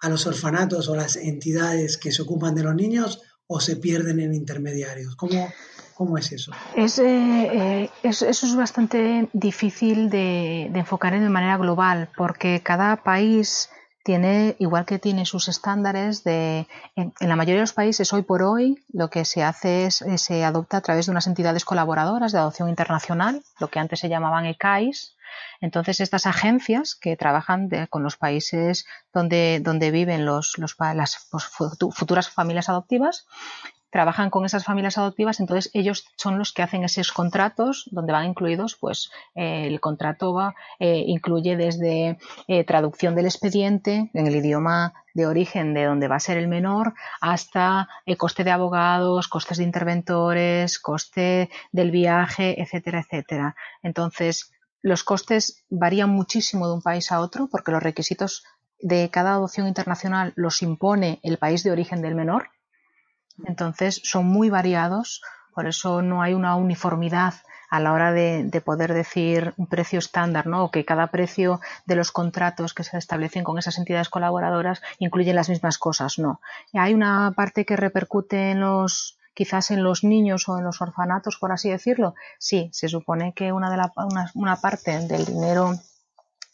[0.00, 4.20] a los orfanatos o las entidades que se ocupan de los niños o se pierden
[4.20, 5.16] en intermediarios?
[5.16, 5.48] ¿Cómo,
[5.94, 6.52] cómo es eso?
[6.74, 13.70] Es, eh, eh, eso es bastante difícil de, enfocar de manera global porque cada país
[14.04, 18.42] tiene, igual que tiene sus estándares, de, en, la mayoría de los países hoy por
[18.42, 22.30] hoy lo que se hace es eh, se adopta a través de unas entidades colaboradoras
[22.30, 25.15] de adopción internacional, lo que antes se llamaban ECAIS,
[25.60, 32.28] entonces, estas agencias que trabajan con los países donde, donde viven los, las pues, futuras
[32.28, 33.26] familias adoptivas,
[33.96, 38.26] trabajan con esas familias adoptivas, entonces ellos son los que hacen esos contratos donde van
[38.26, 44.36] incluidos, pues eh, el contrato va, eh, incluye desde eh, traducción del expediente en el
[44.36, 49.56] idioma de origen de donde va a ser el menor hasta coste de abogados, costes
[49.56, 53.56] de interventores, coste del viaje, etcétera, etcétera.
[53.82, 58.44] Entonces, los costes varían muchísimo de un país a otro porque los requisitos
[58.78, 62.50] de cada adopción internacional los impone el país de origen del menor.
[63.44, 65.22] Entonces son muy variados,
[65.54, 67.34] por eso no hay una uniformidad
[67.68, 70.64] a la hora de, poder decir un precio estándar, ¿no?
[70.64, 75.36] O que cada precio de los contratos que se establecen con esas entidades colaboradoras incluyen
[75.36, 76.40] las mismas cosas, no.
[76.72, 81.36] Hay una parte que repercute en los quizás en los niños o en los orfanatos,
[81.36, 83.92] por así decirlo, sí, se supone que una, de la,
[84.34, 85.74] una, parte del dinero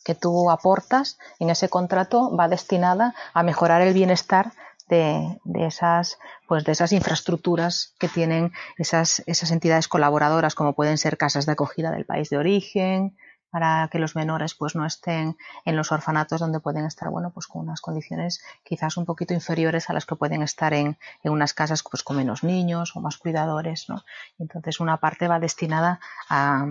[0.04, 4.52] que tú aportas en ese contrato va destinada a mejorar el bienestar
[4.88, 6.18] de, esas
[6.48, 11.92] pues de esas infraestructuras que tienen esas entidades colaboradoras como pueden ser casas de acogida
[11.92, 13.16] del país de origen
[13.52, 15.36] para que los menores pues no estén
[15.66, 19.90] en los orfanatos donde pueden estar bueno pues con unas condiciones quizás un poquito inferiores
[19.90, 23.18] a las que pueden estar en, en unas casas pues con menos niños o más
[23.18, 24.02] cuidadores ¿no?
[24.38, 26.64] entonces una parte va destinada a,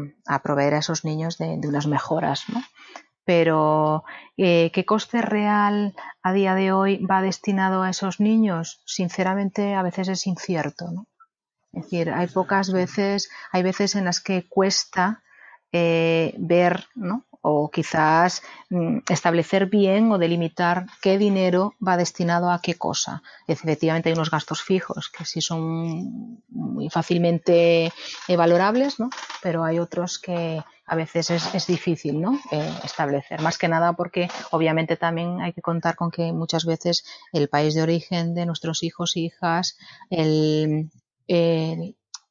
[0.43, 2.63] proveer a esos niños de, de unas mejoras ¿no?
[3.25, 4.03] pero
[4.37, 8.81] eh, ¿qué coste real a día de hoy va destinado a esos niños?
[8.85, 11.05] Sinceramente a veces es incierto ¿no?
[11.73, 15.21] es decir hay pocas veces hay veces en las que cuesta
[15.71, 17.25] eh, ver, ¿no?
[17.41, 23.23] o quizás mm, establecer bien o delimitar qué dinero va destinado a qué cosa.
[23.47, 27.91] Efectivamente hay unos gastos fijos que sí son muy fácilmente
[28.27, 29.10] valorables, ¿no?
[29.41, 32.39] pero hay otros que a veces es, difícil ¿no?
[32.51, 33.41] Eh, establecer.
[33.41, 37.73] Más que nada porque obviamente también hay que contar con que muchas veces el país
[37.73, 39.77] de origen de nuestros hijos e hijas,
[40.10, 40.91] el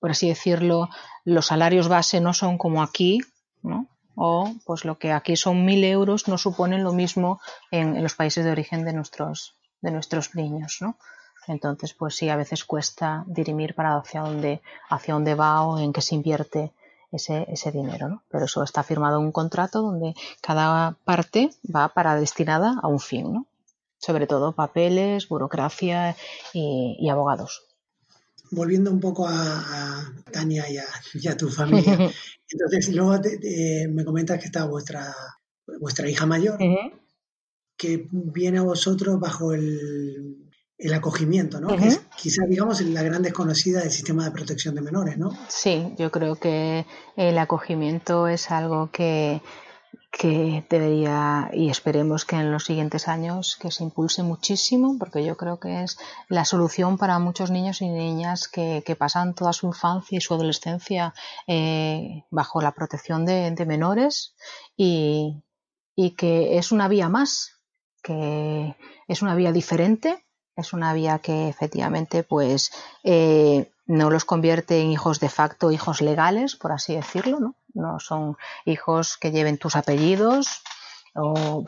[0.01, 0.89] por así decirlo,
[1.25, 3.21] los salarios base no son como aquí,
[3.63, 3.87] ¿no?
[4.15, 8.45] O pues lo que aquí son mil euros no suponen lo mismo en, los países
[8.45, 10.97] de origen de nuestros, de nuestros niños, ¿no?
[11.47, 15.93] Entonces, pues sí, a veces cuesta dirimir para hacia dónde, hacia dónde va o en
[15.93, 16.73] qué se invierte
[17.11, 18.23] ese, ese dinero, ¿no?
[18.29, 23.01] Pero eso está firmado en un contrato donde cada parte va para destinada a un
[23.01, 23.47] fin, ¿no?
[23.99, 26.17] Sobre todo papeles, burocracia
[26.53, 27.70] y abogados
[28.51, 31.93] volviendo un poco a, Tania y a, tu familia,
[32.49, 33.19] entonces luego
[33.91, 35.15] me comentas que está vuestra,
[35.81, 36.59] vuestra hija mayor,
[37.77, 41.77] que viene a vosotros bajo el, el acogimiento, ¿no?
[41.77, 45.31] Que es quizás, digamos, la gran desconocida del sistema de protección de menores, ¿no?
[45.49, 46.87] Sí, yo creo que
[47.17, 49.43] el acogimiento es algo que
[50.11, 55.37] que debería y esperemos que en los siguientes años que se impulse muchísimo porque yo
[55.37, 60.19] creo que es la solución para muchos niños y niñas que, pasan toda su infancia
[60.19, 61.15] y su adolescencia
[61.47, 64.35] eh, bajo la protección de, menores
[64.77, 65.43] y,
[66.17, 67.61] que es una vía más
[68.03, 70.25] que es una vía diferente
[70.57, 72.73] es una vía que efectivamente pues
[73.05, 77.55] eh, no los convierte en hijos de facto, hijos legales, por así decirlo, ¿no?
[77.75, 80.63] No son hijos que lleven tus apellidos,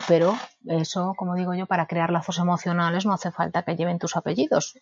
[0.07, 4.15] pero eso, como digo yo, para crear lazos emocionales no hace falta que lleven tus
[4.15, 4.75] apellidos.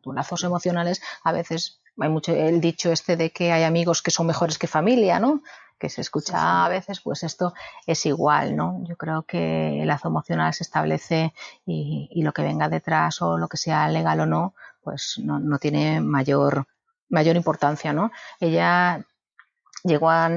[0.00, 4.12] Tus lazos emocionales, a veces hay mucho el dicho este de que hay amigos que
[4.12, 5.42] son mejores que familia, ¿no?
[5.78, 7.52] Que se escucha a veces, pues esto
[7.86, 8.80] es igual, ¿no?
[8.84, 11.32] Yo creo que el lazo emocional se establece
[11.66, 15.40] y, y lo que venga detrás o lo que sea legal o no, pues no,
[15.40, 16.66] no tiene mayor,
[17.08, 18.12] mayor importancia, ¿no?
[18.38, 19.04] Ella
[19.84, 20.28] llegó a,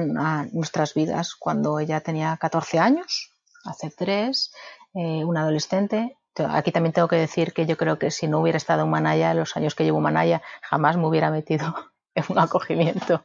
[0.52, 3.30] nuestras vidas cuando ella tenía 14 años,
[3.64, 4.52] hace tres,
[4.94, 6.16] eh, una adolescente.
[6.36, 9.34] Aquí también tengo que decir que yo creo que si no hubiera estado en Manaya,
[9.34, 11.74] los años que llevo en Manaya, jamás me hubiera metido
[12.14, 13.24] en un acogimiento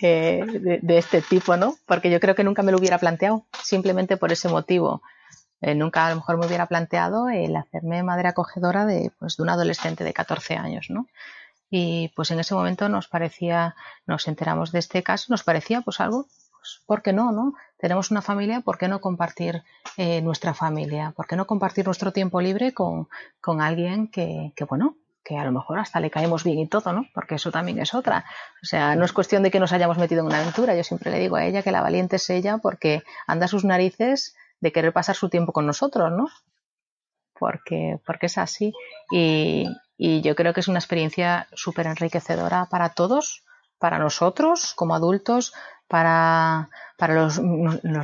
[0.00, 1.76] eh, de, este tipo, ¿no?
[1.86, 5.02] Porque yo creo que nunca me lo hubiera planteado, simplemente por ese motivo.
[5.62, 9.42] Eh, nunca a lo mejor me hubiera planteado el hacerme madre acogedora de, pues, de
[9.42, 11.06] un adolescente de 14 años, ¿no?
[11.70, 16.00] Y pues en ese momento nos parecía, nos enteramos de este caso, nos parecía pues
[16.00, 16.26] algo,
[16.60, 17.54] pues, ¿por qué no, no?
[17.78, 19.62] Tenemos una familia, ¿por qué no compartir
[19.96, 21.12] eh, nuestra familia?
[21.16, 23.08] ¿Por qué no compartir nuestro tiempo libre con,
[23.40, 26.92] con alguien que, que, bueno, que a lo mejor hasta le caemos bien y todo,
[26.92, 27.06] ¿no?
[27.14, 28.24] Porque eso también es otra.
[28.62, 30.74] O sea, no es cuestión de que nos hayamos metido en una aventura.
[30.76, 33.64] Yo siempre le digo a ella que la valiente es ella porque anda a sus
[33.64, 36.28] narices de querer pasar su tiempo con nosotros, ¿no?
[37.40, 38.72] Porque, porque es así.
[39.10, 39.66] Y,
[39.98, 43.44] yo creo que es una experiencia súper enriquecedora para todos,
[43.78, 45.52] para nosotros como adultos,
[45.88, 47.40] para, para los,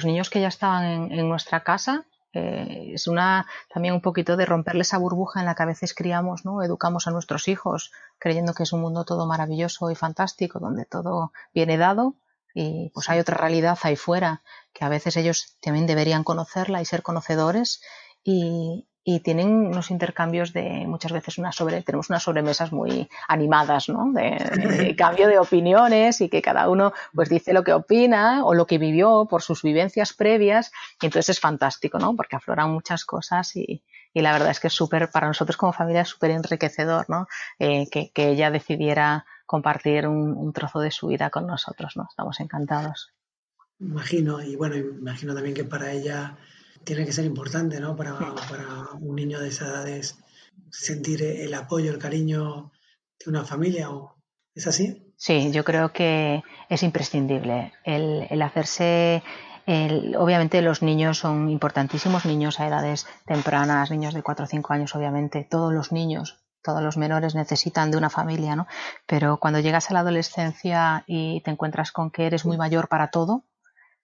[0.05, 2.05] niños que ya estaban en, nuestra casa.
[2.33, 5.95] Eh, es una también un poquito de romperle esa burbuja en la que a veces
[5.95, 6.63] criamos, ¿no?
[6.63, 11.33] Educamos a nuestros hijos creyendo que es un mundo todo maravilloso y fantástico, donde todo
[11.55, 12.17] viene dado
[12.59, 16.87] y pues hay otra realidad ahí fuera que a veces ellos también deberían conocerla y
[16.87, 17.83] ser conocedores
[18.25, 18.87] y,
[19.21, 24.95] tienen unos intercambios de muchas veces una sobre tenemos unas sobremesas muy animadas no de,
[24.99, 28.79] cambio de opiniones y que cada uno pues dice lo que opina o lo que
[28.79, 33.83] vivió por sus vivencias previas y entonces es fantástico no porque afloran muchas cosas y,
[34.15, 37.87] la verdad es que es súper para nosotros como familia es súper enriquecedor no eh,
[37.91, 42.07] que, que ella decidiera compartir un, trozo de su vida con nosotros, ¿no?
[42.11, 43.13] Estamos encantados.
[43.79, 46.37] Imagino, y bueno, imagino también que para ella
[46.87, 47.97] tiene que ser importante, ¿no?
[47.97, 50.19] Para, para un niño de esas edades
[50.71, 52.71] sentir el apoyo, el cariño
[53.19, 54.17] de una familia, ¿o
[54.55, 55.13] ¿es así?
[55.17, 59.23] Sí, yo creo que es imprescindible el, el hacerse
[60.17, 64.95] obviamente los niños son importantísimos, niños a edades tempranas, niños de 4 o 5 años,
[64.95, 68.69] obviamente, todos los niños, todos los menores necesitan de una familia, ¿no?
[69.07, 73.11] Pero cuando llegas a la adolescencia y te encuentras con que eres muy mayor para
[73.11, 73.43] todo,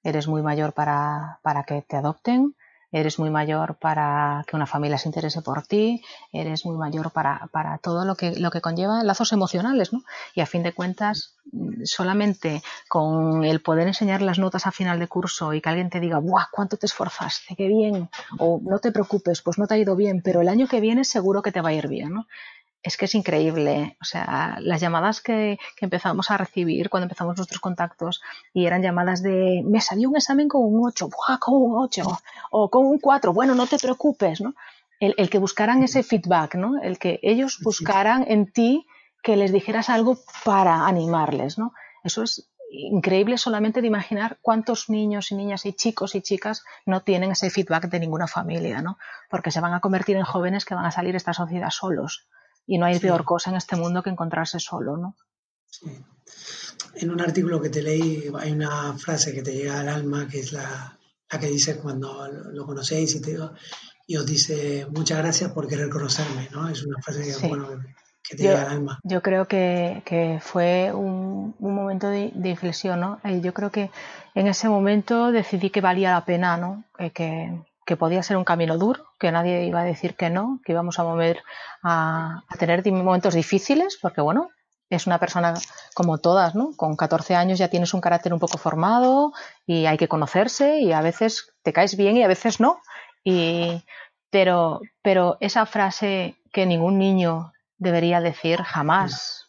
[0.03, 2.57] eres muy mayor para, para que te adopten,
[2.93, 6.03] eres muy mayor para que una familia se interese por ti,
[6.33, 10.03] eres muy mayor para, para todo lo que, lo que conlleva lazos emocionales, ¿no?
[10.35, 11.35] Y a fin de cuentas,
[11.85, 16.01] solamente con el poder enseñar las notas a final de curso y que alguien te
[16.01, 16.47] diga, ¡buah!
[16.53, 17.57] ¿Cuánto te esforzaste?
[17.57, 18.09] ¡Qué bien!
[18.39, 21.05] O no te preocupes, pues no te ha ido bien, pero el año que viene
[21.05, 22.27] seguro que te va a ir bien, ¿no?
[22.83, 23.97] Es que es increíble.
[24.01, 28.83] O sea, las llamadas que, que, empezamos a recibir cuando empezamos nuestros contactos y eran
[28.83, 32.03] llamadas de me salió un examen con un 8, ¡buah, con un 8!
[32.51, 34.55] O con un 4, bueno, no te preocupes, ¿no?
[34.99, 36.81] El, el, que buscaran ese feedback, ¿no?
[36.81, 38.87] El que ellos buscaran en ti
[39.23, 41.73] que les dijeras algo para animarles, ¿no?
[42.05, 47.03] Eso es increíble solamente de imaginar cuántos niños y niñas y chicos y chicas no
[47.03, 48.99] tienen ese feedback de ninguna familia, ¿no?
[49.29, 52.27] Porque se van a convertir en jóvenes que van a salir de esta sociedad solos
[52.67, 55.17] y no hay peor cosa en este mundo que encontrarse solo, ¿no?
[55.67, 55.91] Sí.
[56.95, 60.41] En un artículo que te leí hay una frase que te llega al alma, que
[60.41, 60.99] es la,
[61.31, 63.39] la que dice cuando lo conocéis y, te,
[64.07, 66.69] y os dice muchas gracias por querer conocerme, ¿no?
[66.69, 67.69] Es una frase que, bueno,
[68.23, 69.01] que te llega al alma.
[69.03, 73.21] Yo creo que, que fue un, un, momento de, de, inflexión, ¿no?
[73.25, 73.91] Y yo creo que
[74.35, 76.85] en ese momento decidí que valía la pena, ¿no?
[76.99, 77.63] que, que
[77.97, 81.05] podía ser un camino duro, que nadie iba a decir que no, que íbamos a
[81.05, 81.43] mover
[81.83, 84.51] a, tener momentos difíciles, porque bueno,
[84.89, 85.55] es una persona
[85.95, 86.77] como todas, ¿no?
[86.77, 89.33] Con 14 años ya tienes un carácter un poco formado
[89.67, 92.81] y hay que conocerse y a veces te caes bien y a veces no.
[93.25, 93.85] Y,
[94.31, 99.49] pero, pero esa frase que ningún niño debería decir jamás.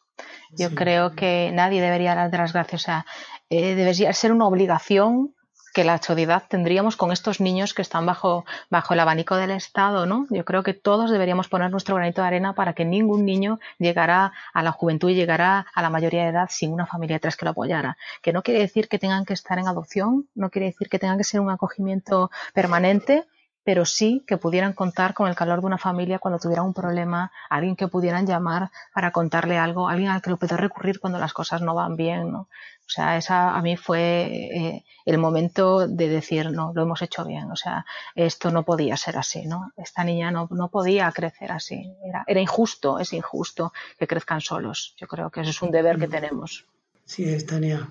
[0.55, 2.81] Yo creo que nadie debería dar las gracias.
[2.81, 3.05] O sea,
[3.49, 5.35] eh, debería ser una obligación
[5.73, 10.05] que la sociedad tendríamos con estos niños que están bajo, bajo el abanico del Estado,
[10.05, 10.27] ¿no?
[10.29, 14.33] Yo creo que todos deberíamos poner nuestro granito de arena para que ningún niño llegara
[14.53, 17.45] a la juventud y llegara a la mayoría de edad sin una familia detrás que
[17.45, 17.97] lo apoyara.
[18.21, 21.17] Que no quiere decir que tengan que estar en adopción, no quiere decir que tengan
[21.17, 23.25] que ser un acogimiento permanente,
[23.63, 27.31] pero sí que pudieran contar con el calor de una familia cuando tuvieran un problema,
[27.49, 31.61] alguien que pudieran llamar para contarle algo, alguien al que lo recurrir cuando las cosas
[31.61, 32.49] no van bien, ¿no?
[32.85, 37.23] O sea, esa a mí fue eh, el momento de decir, no, lo hemos hecho
[37.23, 39.71] bien, o sea, esto no podía ser así, ¿no?
[39.77, 41.95] Esta niña no, no podía crecer así,
[42.27, 44.95] era, injusto, es injusto que crezcan solos.
[44.97, 46.65] Yo creo que eso es un deber que tenemos.
[47.05, 47.87] Sí, Tania.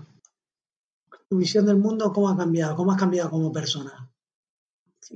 [1.28, 2.76] Tu visión del mundo, ¿cómo ha cambiado?
[2.76, 4.11] ¿Cómo has cambiado como persona?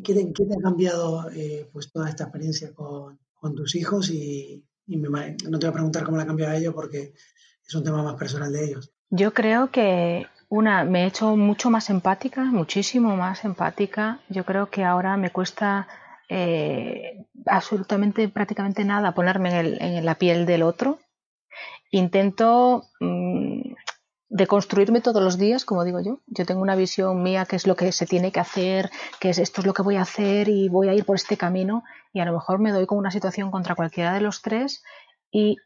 [0.03, 4.11] ¿Qué te, te ha cambiado eh, pues toda esta experiencia con, con tus hijos?
[4.11, 7.15] Y, y me, no te voy a preguntar cómo la ha cambiado a ellos porque
[7.67, 8.93] es un tema más personal de ellos.
[9.11, 14.21] Yo creo que una, me he hecho mucho más empática, muchísimo más empática.
[14.29, 15.89] Yo creo que ahora me cuesta
[16.29, 20.99] eh, absolutamente, prácticamente nada ponerme en, el, en, la piel del otro.
[21.91, 23.56] Intento mmm,
[24.29, 26.21] deconstruirme todos los días, como digo yo.
[26.27, 29.39] Yo tengo una visión mía, qué es lo que se tiene que hacer, qué es
[29.39, 31.85] esto es lo que voy a hacer y voy a ir por este camino.
[32.13, 34.83] Y a lo mejor me doy con una situación contra cualquiera de los tres
[35.31, 35.57] y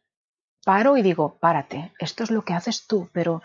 [0.65, 3.43] paro y digo, párate, esto es lo que haces tú, pero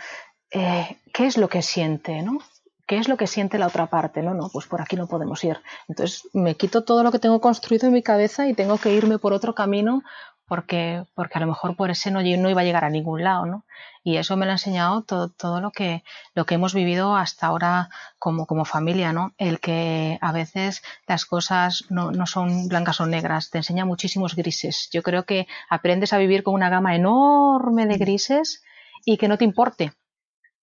[0.51, 2.39] eh, ¿qué es lo que siente, no?
[2.87, 4.21] ¿Qué es lo que siente la otra parte?
[4.21, 5.59] No, no, pues por aquí no podemos ir.
[5.87, 9.17] Entonces me quito todo lo que tengo construido en mi cabeza y tengo que irme
[9.17, 10.03] por otro camino
[10.47, 13.65] porque, porque a lo mejor por ese no, iba a llegar a ningún lado, ¿no?
[14.03, 16.03] Y eso me lo ha enseñado todo, todo lo que,
[16.35, 17.89] lo que hemos vivido hasta ahora
[18.19, 19.33] como, como familia, ¿no?
[19.37, 24.35] El que a veces las cosas no, no son blancas o negras, te enseña muchísimos
[24.35, 24.89] grises.
[24.91, 28.63] Yo creo que aprendes a vivir con una gama enorme de grises
[29.05, 29.93] y que no te importe,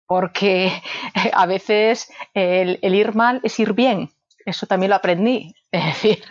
[0.06, 0.72] porque
[1.32, 4.10] a veces el, el ir mal es ir bien.
[4.44, 5.54] Eso también lo aprendí.
[5.72, 6.22] Es decir,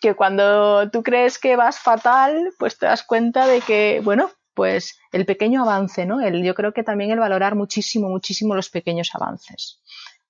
[0.00, 4.98] que cuando tú crees que vas fatal, pues te das cuenta de que, bueno, pues
[5.12, 6.20] el pequeño avance, ¿no?
[6.20, 9.80] El, yo creo que también el valorar muchísimo, muchísimo los pequeños avances.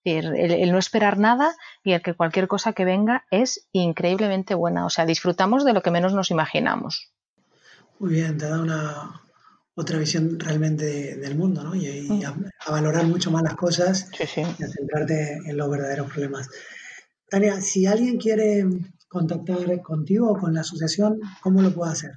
[0.05, 4.85] El, el, no esperar nada y el que cualquier cosa que venga es increíblemente buena.
[4.85, 7.11] O sea, disfrutamos de lo que menos nos imaginamos.
[7.99, 9.23] Muy bien, te da una
[9.75, 11.75] otra visión realmente de, del mundo, ¿no?
[11.75, 12.35] Y, y a,
[12.67, 14.43] a, valorar mucho más las cosas sí, sí.
[14.43, 16.49] y a centrarte en los verdaderos problemas.
[17.61, 18.65] Si alguien quiere
[19.09, 22.13] contactar contigo o con la asociación, ¿cómo lo puede hacer?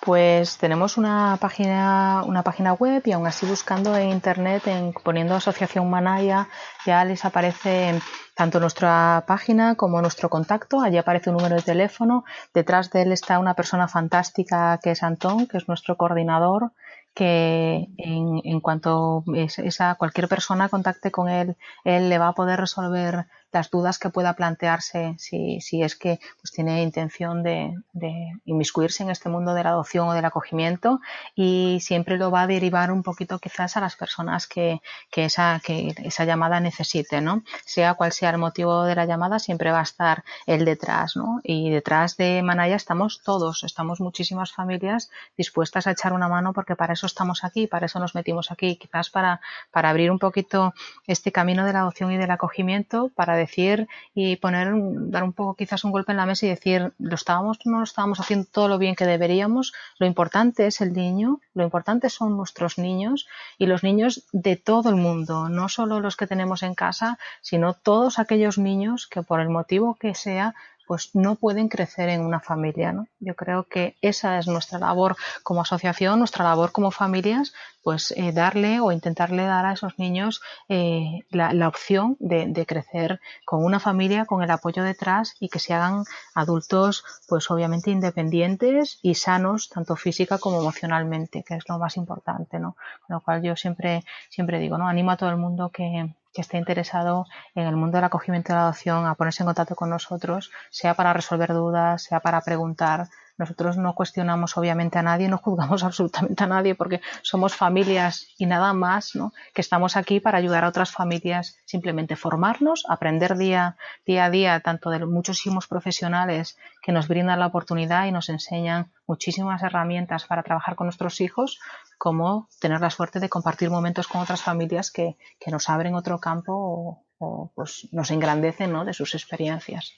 [0.00, 5.34] Pues tenemos una página, una página web y aún así buscando en internet, en, poniendo
[5.34, 6.48] Asociación Manaya,
[6.86, 8.00] ya les aparece
[8.34, 10.80] tanto nuestra página como nuestro contacto.
[10.80, 12.24] Allí aparece un número de teléfono.
[12.54, 16.72] Detrás de él está una persona fantástica que es Antón, que es nuestro coordinador,
[17.12, 22.58] que en, en cuanto esa, cualquier persona contacte con él, él le va a poder
[22.58, 28.32] resolver las dudas que pueda plantearse si, si es que pues, tiene intención de, de,
[28.44, 31.00] inmiscuirse en este mundo de la adopción o del acogimiento
[31.34, 34.80] y siempre lo va a derivar un poquito quizás a las personas que,
[35.10, 37.42] que, esa, que esa llamada necesite, ¿no?
[37.64, 41.40] Sea cual sea el motivo de la llamada, siempre va a estar él detrás, ¿no?
[41.42, 46.76] Y detrás de Manaya estamos todos, estamos muchísimas familias dispuestas a echar una mano porque
[46.76, 49.40] para eso estamos aquí, para eso nos metimos aquí, quizás para,
[49.70, 50.74] para abrir un poquito
[51.06, 54.72] este camino de la adopción y del acogimiento, para decir y poner,
[55.10, 57.84] dar un poco quizás un golpe en la mesa y decir, lo estábamos, no lo
[57.84, 62.36] estábamos haciendo todo lo bien que deberíamos, lo importante es el niño, lo importante son
[62.36, 63.26] nuestros niños
[63.58, 67.74] y los niños de todo el mundo, no solo los que tenemos en casa, sino
[67.74, 70.54] todos aquellos niños que por el motivo que sea
[70.90, 72.92] pues no pueden crecer en una familia.
[72.92, 73.06] ¿no?
[73.20, 75.14] Yo creo que esa es nuestra labor
[75.44, 80.42] como asociación, nuestra labor como familias, pues eh, darle o intentarle dar a esos niños
[80.68, 85.60] eh, la, opción de, de, crecer con una familia, con el apoyo detrás y que
[85.60, 86.02] se hagan
[86.34, 92.58] adultos, pues obviamente independientes y sanos, tanto física como emocionalmente, que es lo más importante,
[92.58, 92.74] ¿no?
[93.06, 94.88] Con lo cual yo siempre, siempre digo, ¿no?
[94.88, 98.54] Animo a todo el mundo que, que esté interesado en el mundo del acogimiento y
[98.54, 103.08] la adopción a ponerse en contacto con nosotros, sea para resolver dudas, sea para preguntar.
[103.36, 108.44] Nosotros no cuestionamos obviamente a nadie, no juzgamos absolutamente a nadie porque somos familias y
[108.44, 109.32] nada más, ¿no?
[109.54, 114.60] Que estamos aquí para ayudar a otras familias, simplemente formarnos, aprender día, día a día,
[114.60, 120.42] tanto de muchísimos profesionales que nos brindan la oportunidad y nos enseñan muchísimas herramientas para
[120.42, 121.58] trabajar con nuestros hijos,
[122.00, 126.18] como tener la suerte de compartir momentos con otras familias que, que nos abren otro
[126.18, 128.86] campo o, o, pues nos engrandecen ¿no?
[128.86, 129.92] de sus experiencias.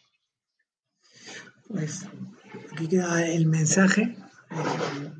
[1.69, 2.05] Pues
[2.73, 4.17] aquí queda el mensaje.
[4.51, 5.13] Eh,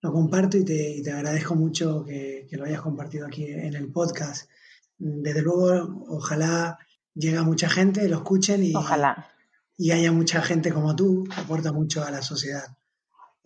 [0.00, 3.76] lo comparto y te, y te agradezco mucho que, que, lo hayas compartido aquí en
[3.76, 4.50] el podcast.
[4.98, 6.76] Desde luego, ojalá
[7.14, 9.28] llegue a mucha gente, lo escuchen y, Ojalá.
[9.78, 12.76] y haya mucha gente como tú que aporta mucho a la sociedad.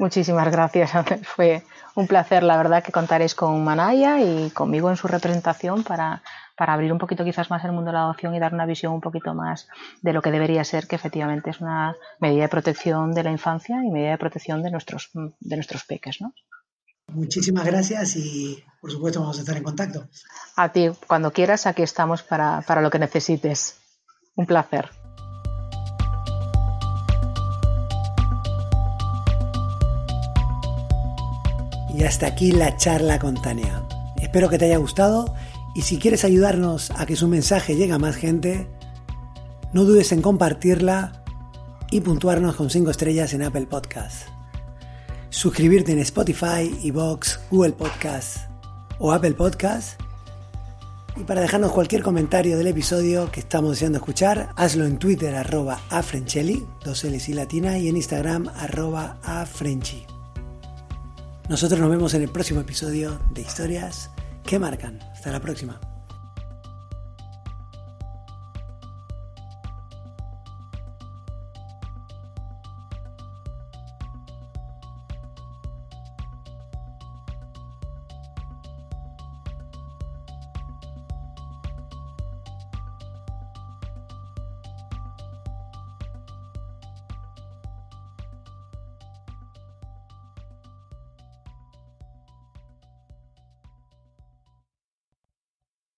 [0.01, 0.93] Muchísimas gracias,
[1.25, 1.63] Fue
[1.95, 6.23] un placer, la verdad, que contaréis con Manaya y conmigo en su representación para,
[6.57, 8.95] para abrir un poquito quizás más el mundo de la adopción y dar una visión
[8.95, 9.69] un poquito más
[10.01, 13.85] de lo que debería ser, que efectivamente es una medida de protección de la infancia
[13.85, 16.33] y medida de protección de nuestros, de nuestros peques, ¿no?
[17.09, 20.09] Muchísimas gracias y por supuesto vamos a estar en contacto.
[20.57, 23.77] A ti, cuando quieras, aquí estamos para, para lo que necesites.
[24.35, 24.89] Un placer.
[32.01, 33.87] Y hasta aquí la charla con Tania.
[34.17, 35.35] Espero que te haya gustado
[35.75, 38.67] y si quieres ayudarnos a que su mensaje llegue a más gente,
[39.75, 41.23] no dudes en compartirla
[41.91, 44.29] y puntuarnos con 5 estrellas en Apple Podcast.
[45.29, 48.49] Suscribirte en Spotify, Evox, Google Podcast
[48.99, 50.01] o Apple Podcast.
[51.19, 55.79] Y para dejarnos cualquier comentario del episodio que estamos deseando escuchar, hazlo en Twitter arroba
[55.91, 60.07] afrenchelli, dos L's y latina, y en Instagram arroba afrenchi.
[61.51, 64.09] Nosotros nos vemos en el próximo episodio de Historias
[64.47, 65.01] que Marcan.
[65.13, 65.81] Hasta la próxima.